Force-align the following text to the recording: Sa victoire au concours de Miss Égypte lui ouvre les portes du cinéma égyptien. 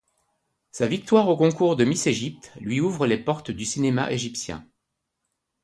Sa 0.71 0.87
victoire 0.87 1.29
au 1.29 1.37
concours 1.37 1.75
de 1.75 1.85
Miss 1.85 2.07
Égypte 2.07 2.53
lui 2.59 2.79
ouvre 2.81 3.05
les 3.05 3.19
portes 3.19 3.51
du 3.51 3.65
cinéma 3.65 4.11
égyptien. 4.11 4.67